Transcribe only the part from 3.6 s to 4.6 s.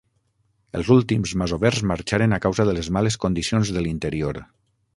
de l'interior.